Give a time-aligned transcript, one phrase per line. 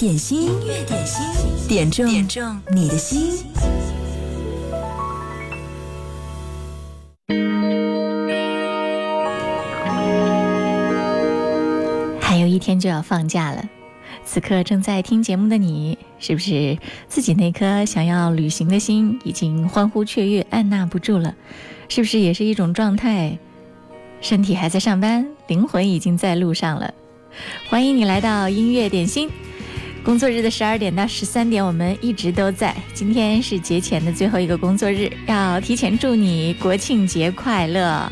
[0.00, 3.44] 点心，音乐点心，点中点中你的心。
[12.18, 13.62] 还有一天就要放假了，
[14.24, 21.34] 此刻正在听节目的你，是不是自己那颗想要旅行的心已经欢呼雀跃、按捺不住了？
[21.90, 23.38] 是不是也是一种状态？
[24.22, 26.94] 身体还在上班，灵魂已经在路上了。
[27.68, 29.28] 欢迎你来到音乐点心。
[30.10, 32.74] 工作日的十二点到十三点，我们一直都在。
[32.92, 38.10] 今天是节前的最后一个工作日，要提前祝你国庆节快乐。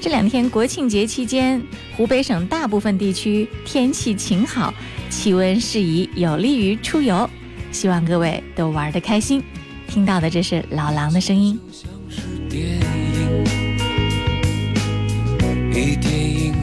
[0.00, 1.62] 这两天国庆节期间，
[1.96, 4.74] 湖北省大部分地区天气晴好，
[5.08, 7.30] 气温适宜，有利于出游。
[7.70, 9.40] 希望各位都玩得开心。
[9.86, 11.56] 听到的这是老狼的声音。
[15.72, 16.59] 比电影还要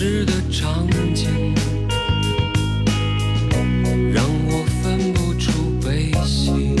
[0.00, 1.52] 时的场景，
[4.14, 5.50] 让我分不出
[5.84, 6.76] 悲喜。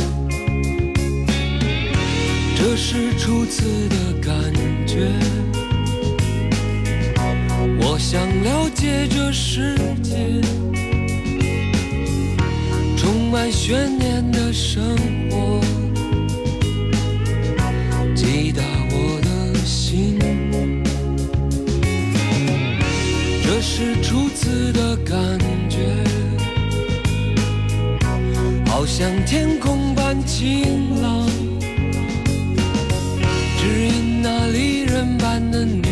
[2.54, 4.32] 这是初次的感
[4.86, 5.10] 觉，
[7.80, 10.40] 我想了解这世界，
[12.96, 14.07] 充满悬念
[23.80, 25.16] 是初次的感
[25.70, 25.78] 觉，
[28.66, 31.24] 好像天空般晴朗，
[33.56, 35.87] 只因那离人般的你。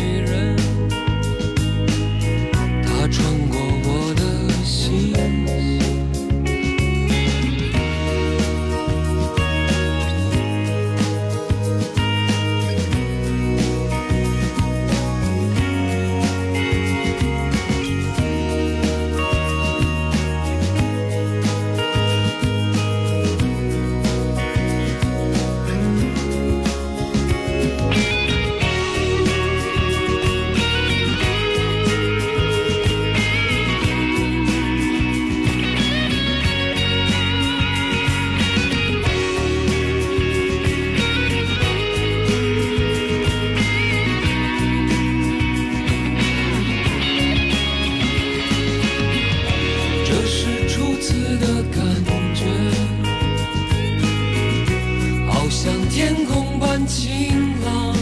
[55.47, 57.31] 好像天空般晴
[57.63, 57.95] 朗，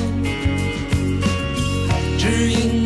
[2.17, 2.84] 只因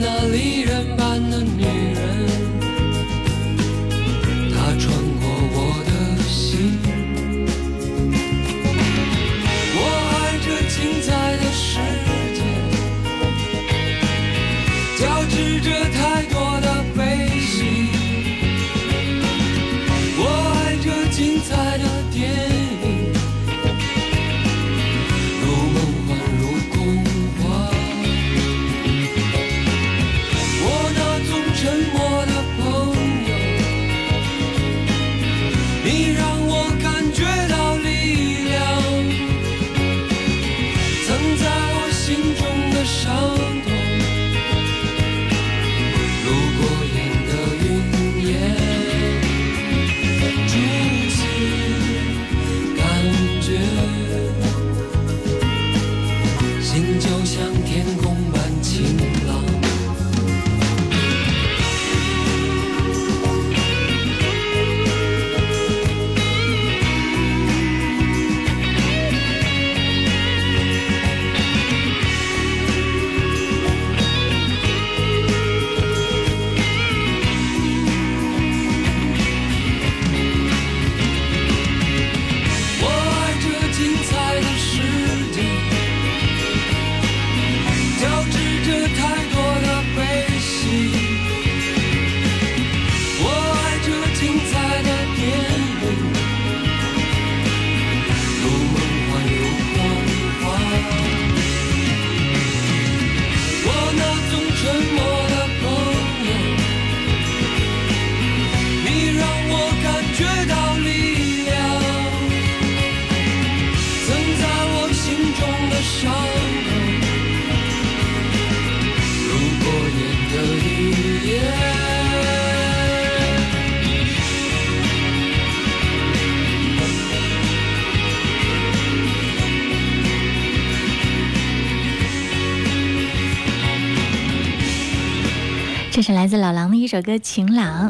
[136.19, 137.89] 来自老狼的一首歌《晴朗》。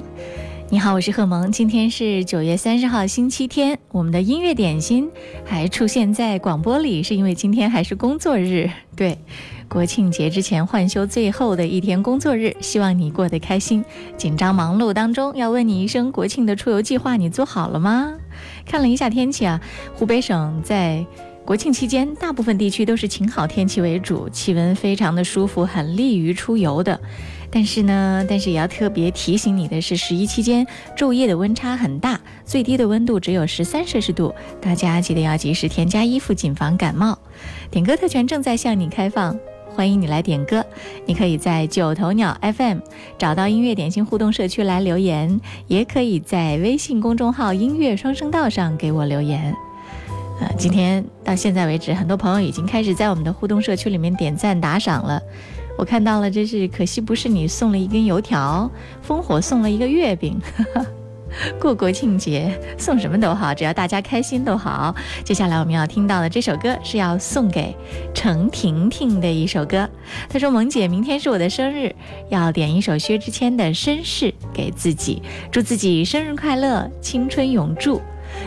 [0.70, 1.52] 你好，我是贺萌。
[1.52, 3.80] 今天是九月三十号，星期天。
[3.92, 5.10] 我们的音乐点心
[5.44, 8.70] 还出现在广播里，是因为今天还是工作日。
[8.96, 9.18] 对，
[9.68, 13.84] 国庆节之前换休最后的一天工作日，希望你过得开心。
[14.16, 18.14] 紧张忙碌当中，要问你一声：国庆的出游计划你做好了吗？
[18.64, 19.60] 看了一下天气啊，
[19.96, 21.04] 湖北省在。
[21.46, 27.02] 国庆期间，大部分地区都是晴好天气为主，气温非常的舒服，很利于出游的。
[27.52, 30.66] 但是呢，但是也要特别提醒你的是，十一期间
[30.96, 37.18] 昼夜的温差很大，最低的温度只有十三摄氏度，大家记得要及时添加衣服，谨防感冒。
[37.72, 39.38] 点歌特权正在向你开放，
[39.76, 40.64] 欢迎你来点歌。
[41.06, 42.80] 你可以在九头鸟 FM
[43.18, 49.56] 找到音乐点心互动社区来留言，也可以在微信公众号音乐双声道上给我留言。
[50.40, 55.22] 呃，今天到现在为止，很多朋友已经开始在我们的互动社区里面点赞打赏了。
[55.80, 58.70] 我看到了，真是可惜不是你送了一根油条，
[59.08, 60.38] 烽火送了一个月饼。
[61.58, 64.94] 过国庆节送什么都好，只要大家开心都好。
[65.24, 67.74] 接下来我们要听到的这首歌是要送给
[68.14, 69.90] 程婷婷的一首歌。
[70.28, 71.96] 她说：“萌姐，明天是我的生日，
[72.28, 78.02] 要点一首薛之谦的《绅士》给自己，祝自己生日快乐，青春永驻。”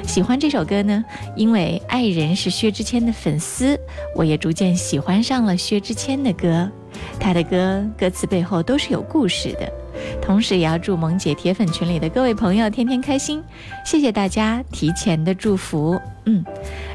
[0.06, 1.02] 喜欢这首歌呢，
[1.34, 3.80] 因为爱人是薛之谦的粉丝，
[4.14, 6.70] 我也逐渐喜欢上了薛之谦的歌。
[7.18, 9.72] 他的歌歌词背后都是有故事的。
[10.20, 13.42] 同时，也要祝萌姐铁粉群里的各位朋友天天开心，
[13.84, 16.00] 谢谢大家提前的祝福。
[16.24, 16.44] 嗯，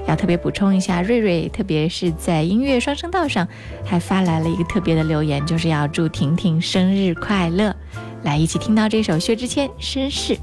[0.08, 3.48] 要特别补充一下，瑞瑞特别是在音乐双声道上
[3.86, 7.76] 还发来了一个特别的留言，就是要祝婷婷生日快乐。
[8.24, 10.34] 来，一起听到这首薛之谦《绅士》。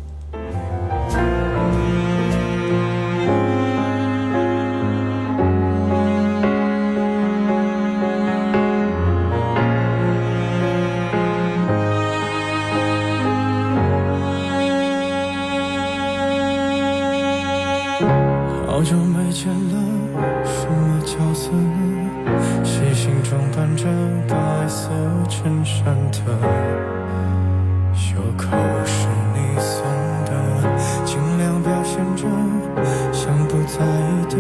[25.45, 26.19] 衬衫的
[27.93, 28.57] 袖口
[28.87, 29.85] 是你送
[30.25, 30.33] 的，
[31.05, 32.25] 尽量表现着
[33.13, 34.39] 像不在意的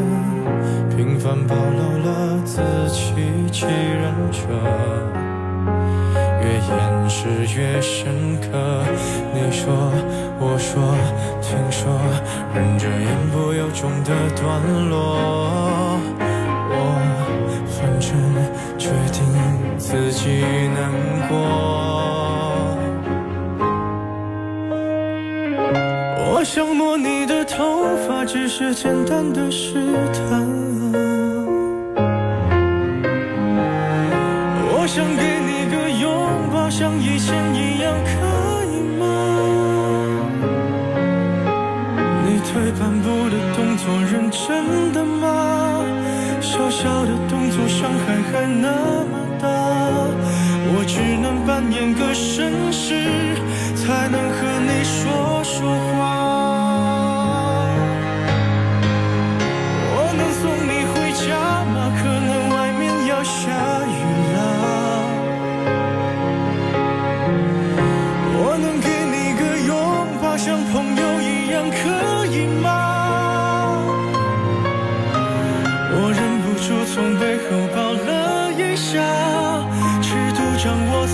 [0.96, 3.12] 平凡暴露了自欺
[3.52, 4.48] 欺人者，
[6.40, 8.82] 越掩饰越深刻。
[9.34, 9.74] 你说
[10.40, 10.82] 我说，
[11.42, 11.92] 听说
[12.54, 14.10] 忍着言不由衷的
[14.40, 15.83] 段落。
[19.86, 20.42] 自己
[20.75, 20.90] 难
[21.28, 21.36] 过，
[26.32, 29.75] 我想摸你的头发，只是简单的试
[30.14, 30.48] 探。
[34.72, 36.10] 我想给你个拥
[36.50, 39.04] 抱，像以前一样，可以吗？
[42.25, 45.84] 你退半步的动作认真的吗？
[46.40, 48.70] 小小的动作伤害还那
[49.04, 49.23] 么。
[50.66, 52.94] 我只能扮演个绅士
[53.76, 56.23] 才能和你说说话。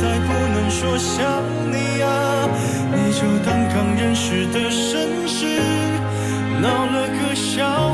[0.00, 2.48] 再不能说想你啊
[2.90, 5.60] 你就当刚认识的绅士
[6.62, 7.89] 闹了个笑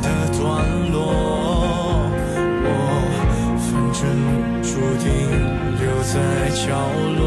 [0.00, 0.08] 的
[0.38, 0.42] 段
[0.92, 0.96] 落
[2.62, 2.68] 我
[3.66, 4.00] 反正
[4.62, 4.68] 注
[4.98, 5.08] 定
[5.78, 6.14] 留在
[6.50, 6.66] 角
[7.18, 7.20] 落。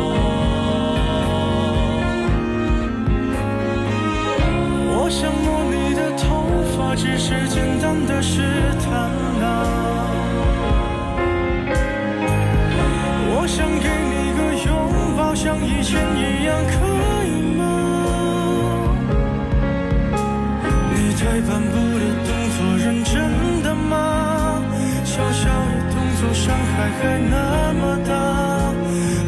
[4.96, 6.24] 我想摸你的头
[6.76, 8.42] 发只是简单的试
[8.84, 8.93] 探
[26.84, 28.14] 海还那么大，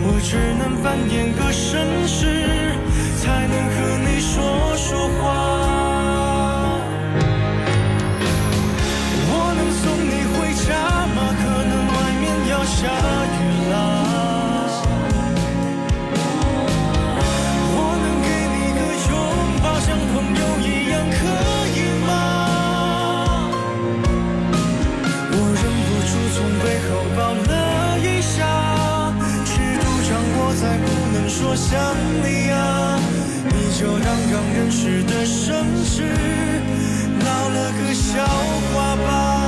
[0.04, 2.76] 我只能扮演个绅士
[3.16, 5.55] 才能和你说说话。
[31.38, 31.78] 说想
[32.24, 32.98] 你啊
[33.52, 36.04] 你就当刚认识的绅士
[37.20, 38.26] 闹了个笑
[38.72, 39.45] 话吧。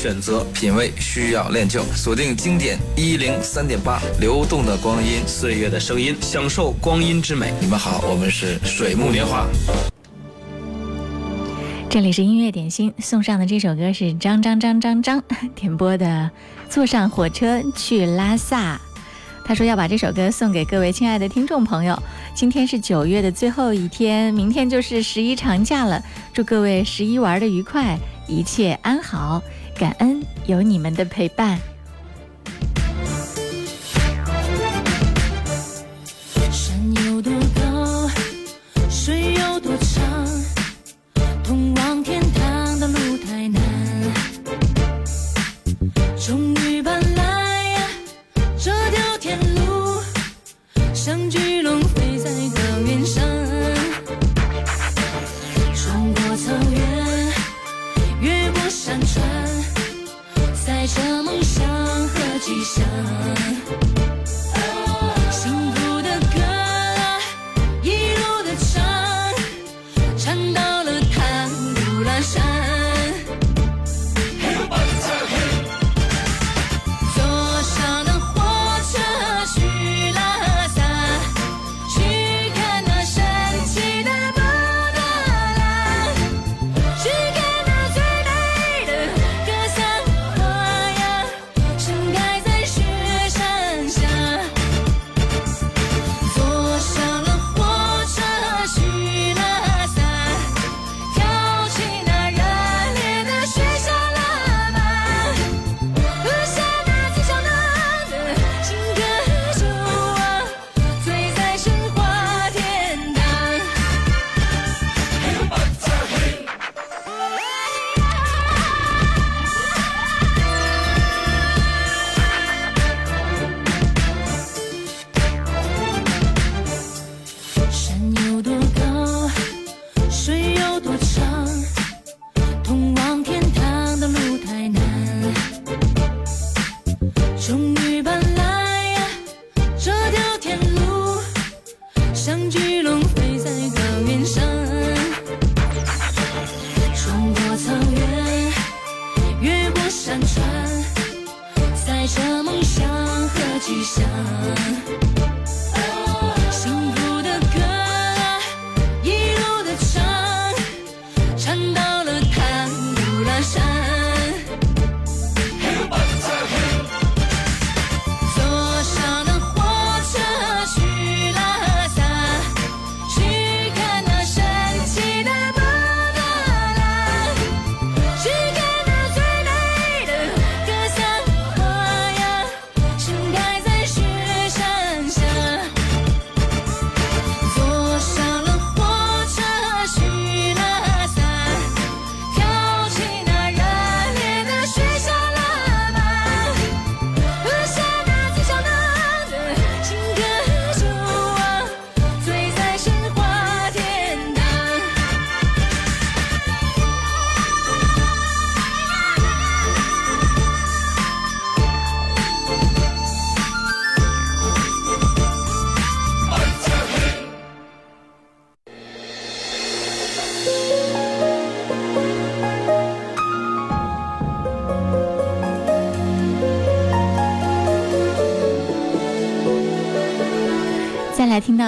[0.00, 7.52] 选择品味需要练就，锁定经典一零三点八，流动的光阴，岁月的声音，享受光阴之美。
[7.60, 9.46] 你们好，我们是水木年华。
[11.90, 15.22] 这里是音乐点心，送上的这首歌是张张张张张
[15.54, 16.30] 点播的
[16.72, 18.76] 《坐上火车去拉萨》。
[19.44, 22.02] 他说要把这首歌送给各位亲爱的听众朋友。
[22.34, 26.02] 今天是九月的最后一天，明天就是十一长假了。
[26.32, 29.42] 祝各位十一玩的愉快，一切安好。
[29.80, 31.69] 感恩有你们的陪伴。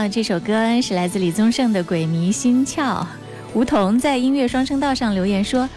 [0.09, 3.01] 这首歌是来自李宗盛的《鬼迷心窍》。
[3.55, 5.69] 吴桐在音乐双声道上留言说：“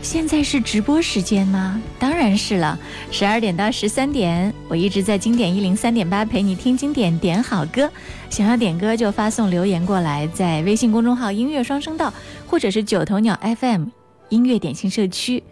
[0.00, 1.80] 现在是直播时间吗？
[1.98, 2.78] 当然是了，
[3.10, 7.90] 十二点到十三点，我一直在经典一零三点八陪你听经典，点好歌。
[8.30, 12.12] 想要点歌就发送留言过来，在微信公众号‘音乐双声道’
[12.46, 13.86] 或者是九头鸟 FM
[14.30, 15.42] 音乐点心社区。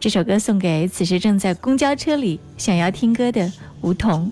[0.00, 3.52] 这首歌送给此时正在公交车里想要听歌的
[3.82, 4.30] 吴桐。”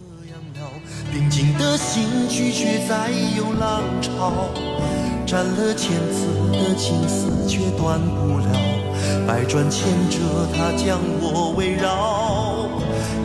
[1.12, 4.48] 平静的心拒绝再有浪潮，
[5.26, 8.46] 斩了千次的情丝却断不了，
[9.26, 10.18] 百转千折
[10.54, 12.68] 它将我围绕。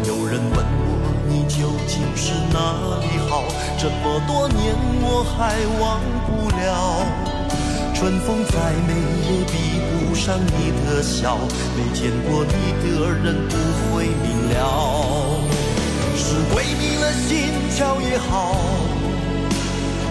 [0.03, 2.57] 有人问我你究竟是哪
[3.01, 3.43] 里好，
[3.77, 4.73] 这么多年
[5.03, 7.05] 我还忘不了。
[7.93, 8.93] 春风再美
[9.29, 9.53] 也比
[9.91, 11.37] 不上你的笑，
[11.77, 13.55] 没见过你的人不
[13.93, 15.25] 会明了。
[16.27, 18.58] 是鬼迷了心窍也好，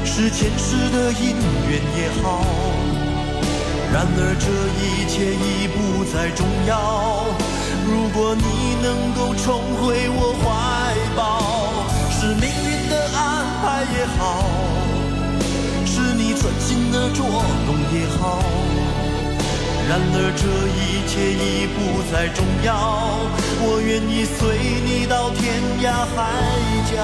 [0.05, 1.35] 是前世的因
[1.69, 2.47] 缘也好。
[3.93, 4.47] 然而这
[4.79, 7.27] 一切已不再重要。
[7.85, 10.47] 如果你能够重回我怀
[11.17, 14.47] 抱，是命运的安排也好，
[15.85, 17.27] 是你存心的捉
[17.67, 18.39] 弄也好。
[19.89, 20.47] 然而这
[20.79, 22.73] 一切已不再重要，
[23.67, 26.17] 我愿意随你到天涯海
[26.93, 26.95] 角。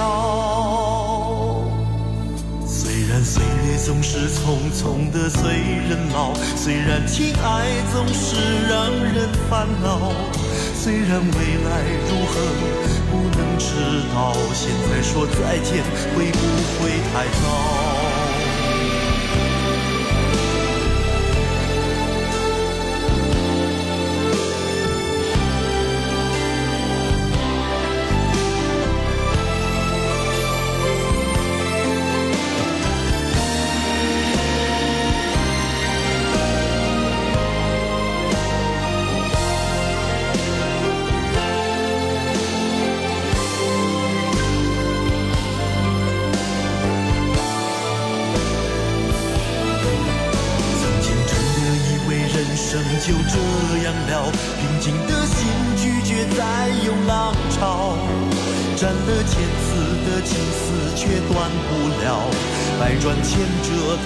[2.66, 5.53] 虽然岁月总是匆匆的催
[5.88, 8.37] 人老，虽然情爱总是
[8.68, 10.12] 让人烦恼，
[10.75, 12.33] 虽然未来如何
[13.11, 13.66] 不能知
[14.14, 15.83] 道，现在说再见
[16.14, 16.38] 会不
[16.79, 17.89] 会太早？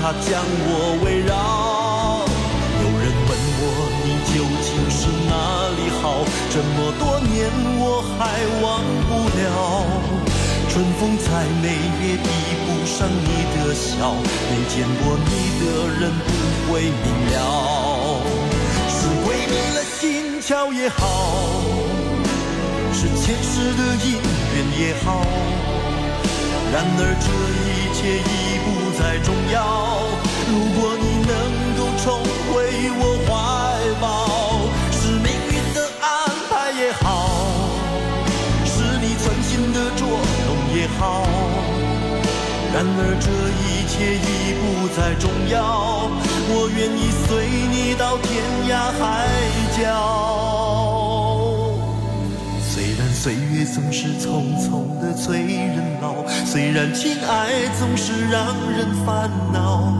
[0.04, 1.32] 它将我围绕。
[1.32, 3.64] 有人问我
[4.04, 5.32] 你究竟是哪
[5.80, 6.20] 里好，
[6.52, 7.48] 这么多年
[7.80, 9.40] 我还忘不了。
[10.68, 11.72] 春风再美
[12.04, 12.28] 也比
[12.66, 14.12] 不上你的笑，
[14.50, 15.32] 没见过你
[15.64, 15.64] 的
[15.98, 16.28] 人不
[16.68, 18.20] 会明了。
[18.90, 21.00] 是鬼迷了心窍也好，
[22.92, 24.20] 是前世的因
[24.52, 25.24] 缘也好。
[26.74, 27.26] 然而这
[27.64, 28.43] 一切已
[29.04, 29.60] 再重要。
[30.48, 31.32] 如果你能
[31.76, 32.54] 够重回
[32.96, 33.28] 我怀
[34.00, 34.04] 抱，
[34.90, 36.08] 是命运的安
[36.48, 37.04] 排也好。
[38.64, 41.28] 是你存心的捉弄也好，
[42.72, 43.28] 然而这
[43.60, 46.08] 一切已不再重要，
[46.48, 49.02] 我愿意随你到天涯海
[49.76, 50.83] 角。
[53.24, 59.90] 岁月总是匆匆的催人老，虽然情爱总是让人烦恼，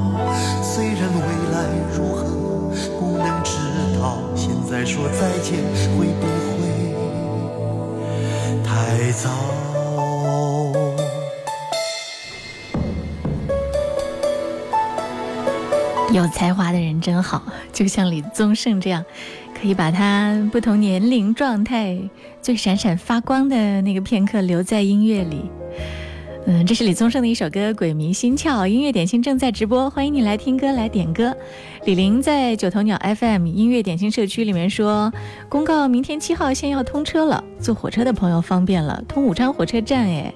[0.63, 1.65] 虽然未来
[1.97, 3.57] 如何不能知
[3.99, 5.57] 道，现在说再见
[5.97, 6.27] 会不
[6.59, 6.69] 会？
[8.63, 9.31] 太早。
[16.13, 19.03] 有才华的人真好，就像李宗盛这样，
[19.65, 21.99] 可以把他不同年龄状态
[22.43, 25.51] 最闪闪发光的那个片刻留在音乐里。
[26.47, 31.35] 嗯，这是李宗盛的一首歌《鬼迷心窍》，音乐点心正在直播，欢迎你来听歌来点歌。
[31.87, 35.11] 李玲在九头鸟 FM 音乐点心社区里面说，
[35.49, 40.31] 公告明天七号线要通车了，坐火车的朋友方便了，通武昌火车站哎。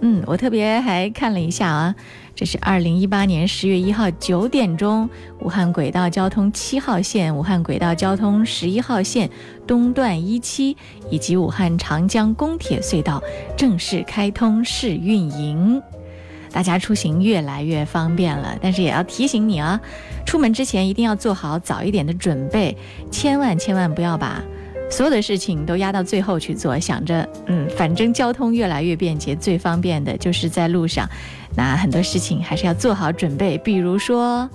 [0.00, 1.94] 嗯，我特别还看了一下啊，
[2.34, 5.08] 这是二零一八年十月一号九点钟，
[5.40, 9.30] 武汉轨道交通七号线、武汉轨道交通十一号线
[9.66, 10.76] 东段一期
[11.10, 13.22] 以及武汉长江公铁隧道
[13.56, 15.80] 正式开通试运营，
[16.52, 18.54] 大家出行越来越方便了。
[18.60, 19.80] 但是也要提醒你啊，
[20.26, 22.76] 出门之前一定要做好早一点的准备，
[23.10, 24.42] 千万千万不要把。
[24.88, 31.08] 所有的事情都压到最后去做，想着，嗯，反正交通越来越便捷，最方便的就是在路上。
[31.54, 34.48] 那很多事情还是要做好准备，比如说，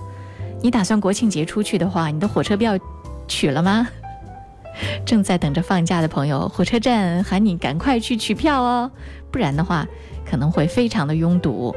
[0.62, 2.78] 你打算国庆节出去的话，你的火车票
[3.28, 3.88] 取了吗？
[5.06, 8.89] 正在等着放假的朋友，火车站喊你赶快去取票哦，
[9.30, 9.86] 不然的话
[10.26, 11.76] 可能会非常的拥堵。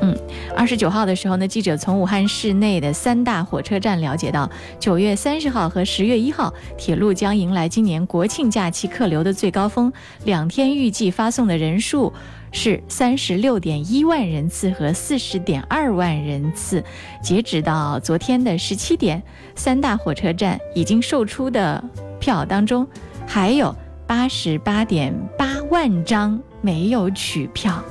[0.00, 0.16] 嗯，
[0.56, 9.92] 二十九号的时候呢，记者从武汉市内的三大火车站了解到，九月三十号和十月一号，铁路将迎来今年国庆假期客流的最高峰，
[10.24, 12.12] 两天预计发送的人数。
[12.52, 16.82] 是三十六点一万人次和四十点二万人次，
[17.22, 19.22] 截止到昨天的十七点，
[19.54, 21.82] 三大火车站已经售出的
[22.18, 22.86] 票当中，
[23.26, 23.74] 还有
[24.06, 27.82] 八十八点八万张没有取票。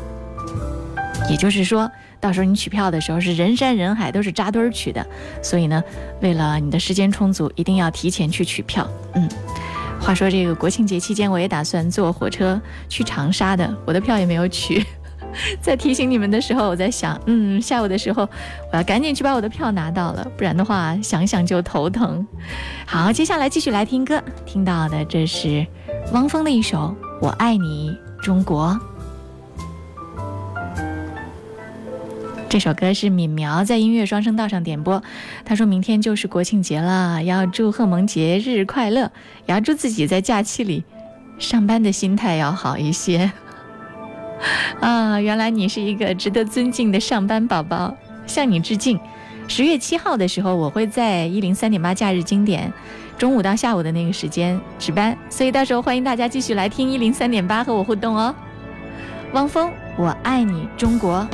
[1.30, 5.06] 也就是说，到时候你取票的时候是人山人海，都是扎堆儿取的。
[5.42, 5.84] 所以呢，
[6.22, 8.88] 为了你的时间充足，一定要提前去取票。
[9.14, 9.28] 嗯。
[10.00, 14.86] 话说这个国庆节期间，我也打算坐火车去长沙的，我的票也没有取。
[15.60, 18.22] 在提醒你们的时候，我在想，嗯，下午的时候
[18.72, 22.26] 我要赶紧去把我的票拿到了，不然的话想想就头疼。
[22.86, 25.66] 好，接下来继续来听歌，听到的这是
[26.14, 28.80] 汪峰的一首《我爱你中国》。
[32.48, 35.04] 这首歌是敏苗在音乐双声道上点播，
[35.44, 39.12] 他说明天就是国庆节了，要祝贺萌节日快乐，
[39.46, 40.84] 也要祝自己在假期里
[41.38, 43.32] 上班的心态要好一些。
[44.80, 47.94] 啊，原来你是一个值得尊敬的上班宝宝，
[48.26, 48.98] 向你致敬。
[49.48, 52.72] 十月七号的时候，我会在一零三点八假日经典
[53.18, 58.34] 中午到下午的那个时间值班，所以到时候欢迎大家继续来听一零三点八和我互动哦。
[59.34, 61.28] 汪峰，我爱你，中国。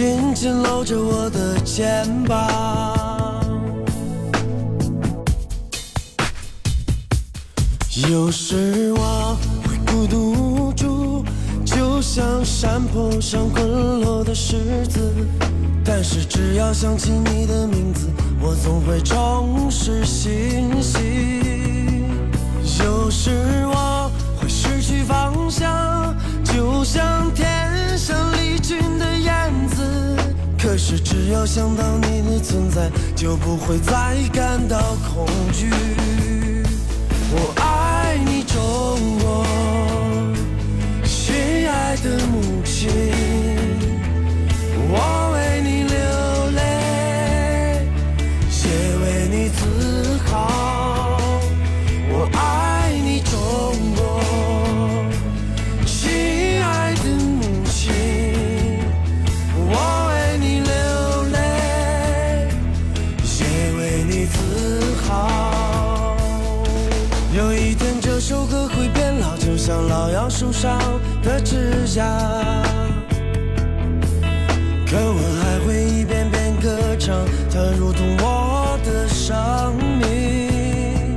[0.00, 3.44] 紧紧搂着我的肩膀。
[8.08, 11.22] 有时我会孤独无助，
[11.66, 15.12] 就像山坡上滚落的石子。
[15.84, 18.08] 但是只要想起你的名字，
[18.40, 22.06] 我总会重拾信心。
[22.82, 24.10] 有时我
[24.40, 30.16] 会失去方向，就像天上离群燕子。
[30.58, 35.70] 可是只要想到你的存在，就不会再感到恐惧。
[37.32, 39.46] 我爱你，中国，
[41.04, 42.90] 亲爱的母亲，
[70.60, 70.78] 上
[71.22, 72.04] 的枝桠。
[74.86, 77.16] 可我还会一遍遍歌唱，
[77.50, 81.16] 它如同我的生命。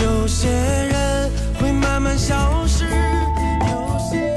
[0.00, 1.28] 有些人
[1.58, 4.36] 会慢慢消失，有些。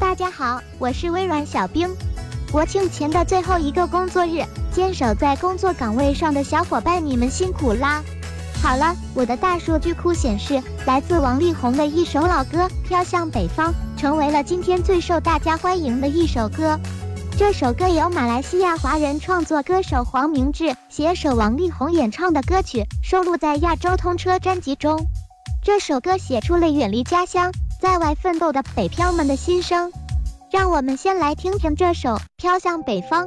[0.00, 1.94] 大家好，我是微软小冰。
[2.50, 4.42] 国庆前的最后一个工作日，
[4.76, 8.02] 坚守在工作岗位上的小伙伴，你们辛苦啦！
[8.62, 16.78] 好了，我的大数据库显示，来自王力宏的一首老歌《飘向北方》成为了今天最受大家欢迎的一首歌。
[17.38, 25.06] 这首歌由马来西亚华人创作歌手黄明志携手王力宏演唱的歌曲，收录在《亚洲通车》专辑中。
[25.64, 29.90] 这首歌写出了远离家乡、在外奋斗的北漂们的心声。
[30.52, 33.26] 让我们先来听听这首《飘向北方》。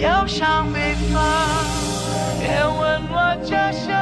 [0.00, 1.20] 飘向北方，
[2.40, 3.92] 别问我家乡，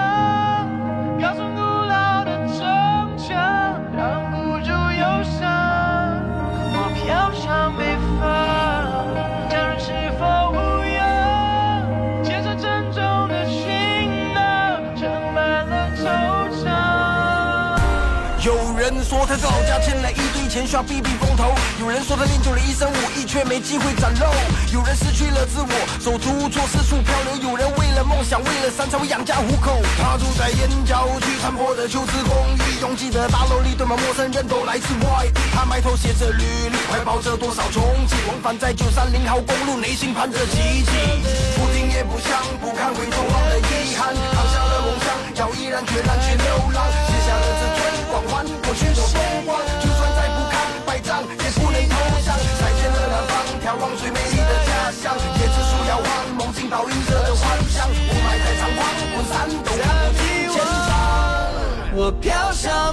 [1.20, 2.62] 高耸古老的城
[3.18, 3.34] 墙
[3.96, 5.42] 挡不住忧伤。
[6.70, 8.22] 我飘向北方，
[9.50, 10.54] 家人是否无
[10.94, 12.22] 恙？
[12.22, 14.40] 肩上沉重的行囊，
[14.96, 16.06] 盛满了惆
[16.62, 18.46] 怅。
[18.46, 20.12] 有人说他老家迁来。
[20.48, 21.54] 前，需要避避风头。
[21.78, 24.26] 有人说他练就了一身武艺，却没机会展露。
[24.72, 27.50] 有人失去了自我，手足无措，四处漂流。
[27.50, 29.78] 有人为了梦想，为了山才会养家糊口。
[30.00, 35.40] 他住在燕郊区残破的旧式公寓，拥挤的大楼里堆满陌生人，都来自外地。
[35.52, 40.90] 他埋头写着履历，怀抱着多少憧憬，往返在九三零号公路，内心盼着奇迹。
[41.58, 49.02] 不听也不想，不看回头望的遗憾，扛下了梦想，要毅然决然去流浪，卸下了这尊光环，过去的
[62.20, 62.87] 飘向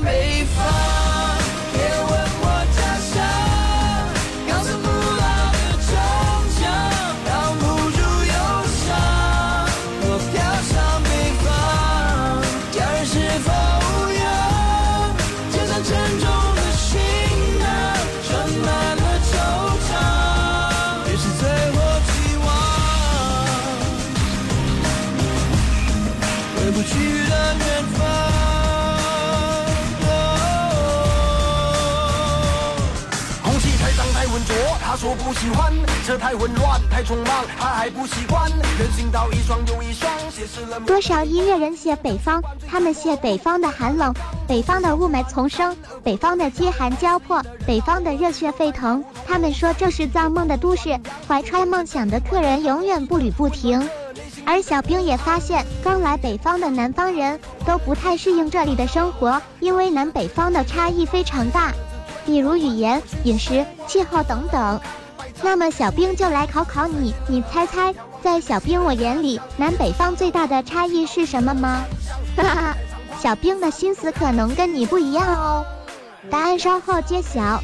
[34.95, 35.73] 说不喜欢。
[36.05, 38.49] 车太混乱太匆忙，他还不习惯。
[38.79, 44.13] 人行道一双又一双，显示了多少音乐人写北方，他们写北方的寒冷，
[44.47, 49.03] 北方的雾霾丛生，北方的饥寒交迫，北方的热血沸腾。
[49.27, 53.89] 他们说这是造梦的都市，怀揣梦想的客人永远步履不停。
[54.47, 61.73] 而小兵也发现，刚来北方的南方人都不太适应这里的生活，因为南北方的差异非常大，
[62.25, 64.79] 比如语言、饮食、气候等等。
[65.43, 71.83] 那么小兵就来考考你，你猜猜，在小兵我眼里，南北方最大的差异是什么吗？
[72.35, 72.77] 哈哈，
[73.19, 75.65] 小兵的心思可能跟你不一样哦。
[76.29, 77.61] 答案稍后揭晓。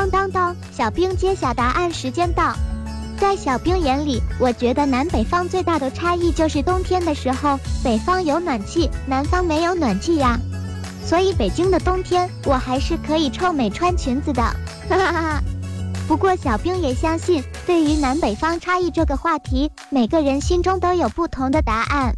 [0.00, 2.54] 当当当，小兵揭晓答案时间到。
[3.18, 10.38] 在小兵眼里，我觉得南北方最大的差异就是冬天的时候，北方有暖气，南方没有暖气呀。
[11.04, 14.40] 所以北京的冬天，我还是可以臭美穿裙子的。
[14.40, 15.42] 哈哈哈。
[16.08, 22.14] 不过小兵也相信，对于南北方差异这个话题，每个人心中都有不同的答案。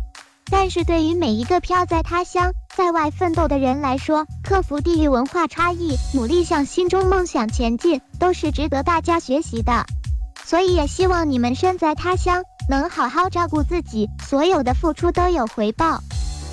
[0.48, 9.84] 但是对于每一个飘在他乡、在外奋斗的人来说，克服地域文化差异，努力向心中梦想前进，都是值得大家学习的。
[10.44, 16.00] 所以也希望你们身在他乡，能好好照顾自己，所有的付出都有回报。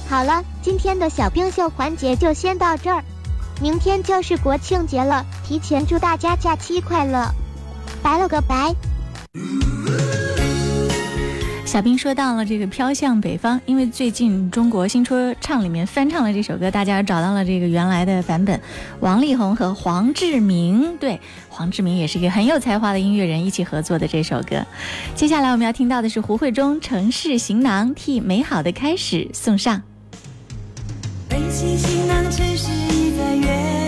[0.09, 3.03] 好了，今天的小冰秀环节就先到这儿，
[3.61, 7.25] 明天就是国庆节了，提前祝大家假期快乐，
[8.03, 8.75] 拜了个拜。
[11.69, 18.59] 小兵说到了这个《飘向北方》，因为最近中国新说唱里面翻唱了这首歌，大家找到了这个原来的版本，
[19.01, 24.65] 王力宏和黄志明，对，黄志明也是一个很有才华的音乐人，一起合作的这首歌。
[25.13, 29.83] 接下来我们要听到的是胡慧中《城市行囊》，替美好的开始送上。
[31.29, 33.78] 背起行囊，城市已在远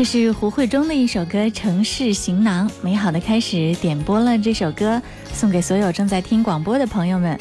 [0.00, 3.74] 这是胡慧中的一首歌《城市行囊》，美好的开始。
[3.82, 7.38] 点播了这首歌，送给所有正在听广播的朋友们。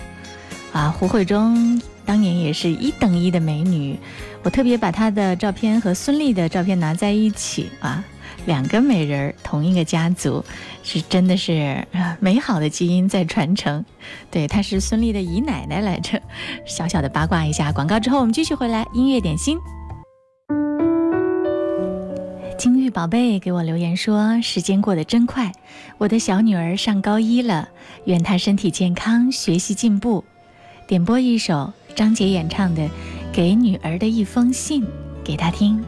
[0.73, 3.97] 啊，胡慧中当年也是一等一的美女，
[4.43, 8.03] 我特别把她的照片和孙俪的照片拿在一起啊，
[8.45, 10.43] 两个美人儿，同一个家族，
[10.83, 11.87] 是真的是
[12.19, 13.85] 美好的基因在传承。
[14.29, 16.21] 对，她是孙俪的姨奶奶来着。
[16.65, 19.57] 小小的八卦一下，广告之后我们继续回来，音乐点心。
[22.59, 25.53] 金玉宝贝给我留言说：“时间过得真快，
[25.97, 27.69] 我的小女儿上高一了，
[28.03, 30.25] 愿她身体健康，学习进步。”
[30.85, 32.83] 点播一首张杰演唱的
[33.31, 34.83] 《给女儿的一封信》
[35.23, 35.81] 给她听。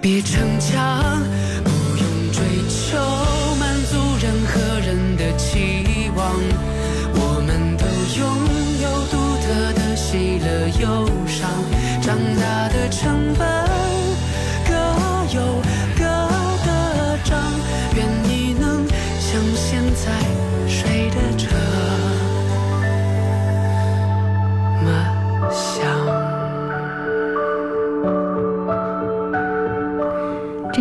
[0.00, 1.22] 别逞强，
[1.64, 2.96] 不用追求
[3.58, 6.32] 满足任何人的期望。
[7.14, 7.84] 我们都
[8.18, 8.22] 拥
[8.82, 10.46] 有独特的喜乐
[10.80, 11.50] 忧伤，
[12.00, 13.57] 长大的成本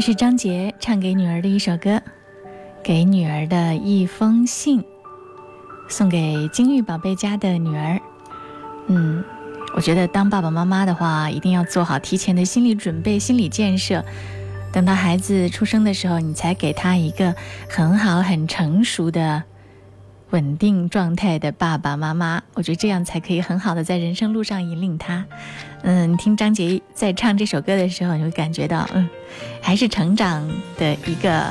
[0.07, 2.01] 是张杰唱给女儿的一首歌，
[2.81, 4.81] 给女儿的一封信，
[5.89, 7.99] 送给金玉宝贝家的女儿。
[8.87, 9.21] 嗯，
[9.75, 14.01] 我觉得当爸爸妈妈的话，一定要做好提前的心理准备、心理建设。
[14.71, 17.35] 等到孩子出生的时候，你才给他一个
[17.69, 19.43] 很好、很成熟的、
[20.31, 22.41] 稳定状态的爸爸妈妈。
[22.53, 25.25] 我觉得这样才可以很好的在人生路上引领他。
[25.83, 29.07] 嗯，听张杰在唱这首歌的时候，你会感觉到，嗯，
[29.61, 31.45] 还是成长的一个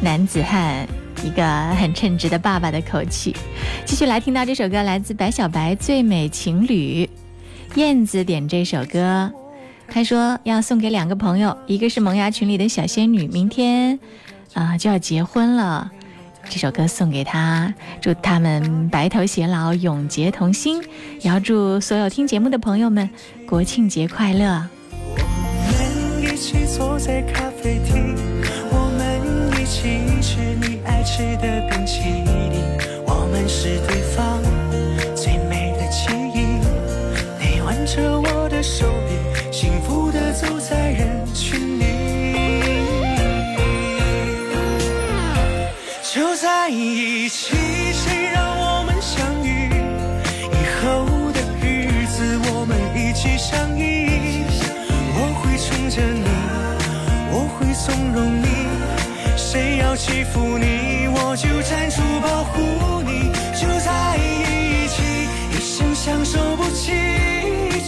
[0.00, 0.86] 男子汉，
[1.24, 1.44] 一个
[1.76, 3.34] 很称职的爸爸的口气。
[3.84, 7.08] 继续来听到这首歌，来自白小白《最美情侣》，
[7.78, 9.32] 燕子点这首歌，
[9.88, 13.98] 他说要送给两个朋友，一个是萌芽群里的小仙女，明天
[14.54, 15.90] 啊、就要结婚了。
[16.48, 20.82] 这首歌送给他，祝他们白头偕老，永结同心。
[21.20, 23.08] 也要祝所有听节目的朋友们
[23.46, 24.68] 国庆节快乐。
[25.16, 25.22] 我
[25.78, 28.14] 们一起坐在咖啡厅，
[28.70, 32.60] 我们一起吃你爱吃的冰淇淋，
[33.06, 34.40] 我们是对方
[35.14, 36.60] 最美的记忆。
[37.40, 40.81] 你挽着我的手臂，幸福的走在
[46.72, 47.54] 一起，
[47.92, 49.68] 谁让我们相遇？
[50.50, 54.46] 以后的日子，我们一起相依。
[55.14, 56.24] 我会宠着你，
[57.30, 58.46] 我会纵容你，
[59.36, 63.30] 谁要欺负你，我就站出保护你。
[63.54, 66.92] 就在一起，一生相守不弃，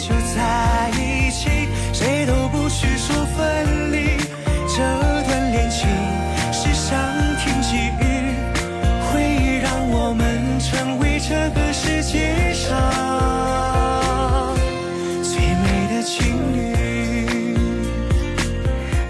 [0.06, 2.63] 就在一起，谁都不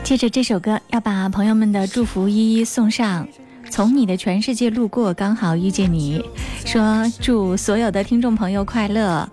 [0.04, 3.26] 借着这首歌，要把朋友们的祝福一一送上。
[3.70, 6.22] 从你的全世界路过，刚好遇见你，
[6.66, 9.26] 说祝所有的听众朋友快乐。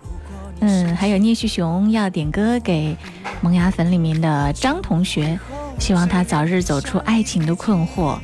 [0.62, 2.96] 嗯，还有聂旭雄要点歌给
[3.42, 5.38] 萌芽粉里面的张同学，
[5.78, 8.18] 希望他早日走出爱情的困惑。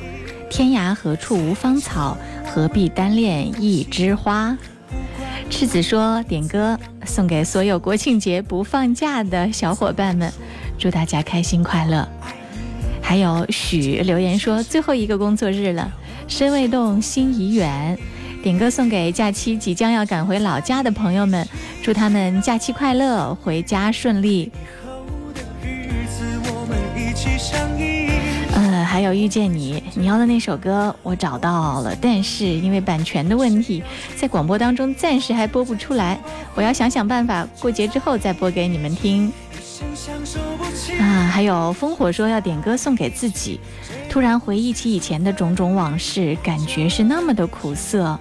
[0.48, 4.56] 天涯何处无芳草，何必单恋一枝花。
[5.50, 10.32] 赤子说点歌送给所有国庆节不放假的小伙伴们，
[10.78, 12.08] 祝大家开心快乐。
[13.08, 15.90] 还有许留言说最后一个工作日了，
[16.26, 17.98] 身未动，心已远。
[18.42, 21.48] 点歌送给假期即将要赶回老家的朋友们，
[21.82, 24.52] 祝他们假期快乐，回家顺利。
[25.62, 28.10] 日子我们一起相依。
[28.52, 33.82] 呃，还有遇见你，你要的那首歌我找到了，但是因为版权的问题，
[34.18, 36.20] 在广播当中暂时还播不出来，
[36.54, 39.32] 我要想想办法，过节之后再播给你们听。
[41.18, 43.58] 啊，还有烽火说要点歌送给自己，
[44.08, 48.16] 突然回忆起以前的种种往事，感觉是那么的苦涩。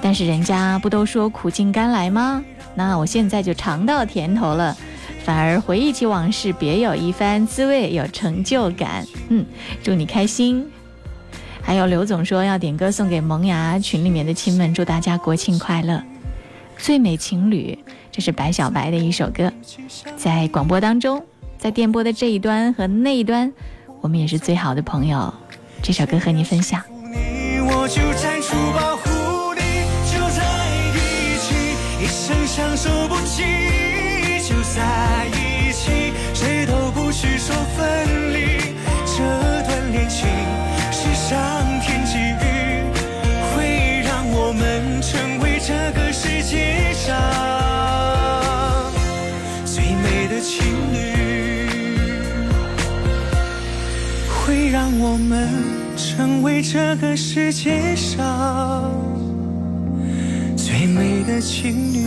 [0.00, 2.42] 但是人家不都说苦尽甘来吗？
[2.74, 4.74] 那我现在就尝到甜头了。
[5.22, 9.06] 反而回忆起往事，别有一番滋味，有成就感。
[9.28, 9.44] 嗯，
[9.82, 10.66] 祝你开心。
[11.60, 16.02] 还有刘总说要点歌送给萌芽群里面的亲们，祝大家国庆快乐。
[16.78, 17.78] 最美情侣，
[18.10, 19.52] 这是白小白的一首歌，
[20.16, 21.22] 在广播当中，
[21.64, 23.50] 在电波的这一端和那一端，
[24.02, 25.32] 我们也是最好的朋友。
[25.82, 26.82] 这首歌和你分享。
[27.10, 29.62] 你我就站出保护你，
[30.12, 30.44] 就在
[30.92, 31.54] 一起，
[32.04, 33.42] 一生相守不弃，
[55.14, 55.48] 我们
[55.96, 58.90] 成为这个世界上
[60.56, 62.04] 最美的情侣。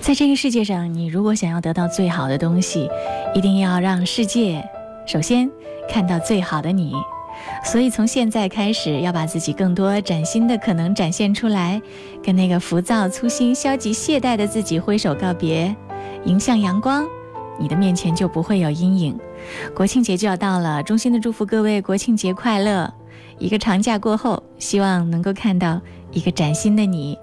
[0.00, 2.88] 在这个世界上，你如果想要得到最好的东西，
[3.34, 4.66] 一定要让世界
[5.06, 5.50] 首先
[5.86, 6.94] 看到最好的你。
[7.66, 11.82] 所以从现在开始，要把自己更多崭新的可能展现出来，
[12.22, 15.74] 跟那个浮躁、粗心、消极、懈怠的自己挥手告别，
[16.24, 17.04] 迎向阳光，
[17.58, 19.18] 你的面前就不会有阴影。
[19.74, 22.90] 国庆节就要到了，衷心的祝福各位国庆节快乐！
[23.38, 25.80] 一个长假过后，希望能够看到
[26.12, 27.18] 一个崭新的你，